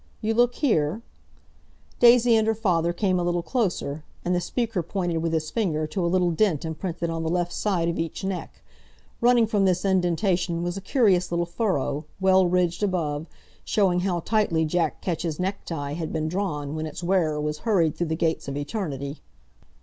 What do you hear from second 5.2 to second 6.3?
his finger to a